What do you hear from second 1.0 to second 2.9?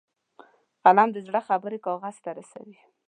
د زړه خبرې کاغذ ته رسوي